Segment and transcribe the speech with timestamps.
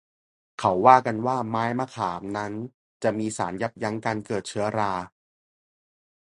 [0.59, 2.51] เขาว่ากันว่าไม้มะขามนั้น
[3.03, 4.93] จะมีสารยับยั้งการเกิดเชื้อรา